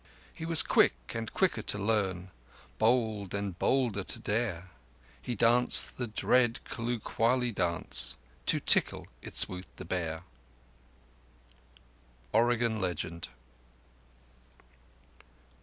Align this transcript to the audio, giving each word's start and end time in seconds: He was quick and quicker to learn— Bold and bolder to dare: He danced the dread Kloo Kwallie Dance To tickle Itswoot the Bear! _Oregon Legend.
He 0.33 0.47
was 0.47 0.63
quick 0.63 0.95
and 1.13 1.31
quicker 1.31 1.61
to 1.61 1.77
learn— 1.77 2.31
Bold 2.79 3.35
and 3.35 3.59
bolder 3.59 4.03
to 4.03 4.17
dare: 4.17 4.71
He 5.21 5.35
danced 5.35 5.99
the 5.99 6.07
dread 6.07 6.59
Kloo 6.65 6.99
Kwallie 6.99 7.53
Dance 7.53 8.17
To 8.47 8.59
tickle 8.59 9.05
Itswoot 9.21 9.65
the 9.75 9.85
Bear! 9.85 10.23
_Oregon 12.33 12.79
Legend. 12.79 13.27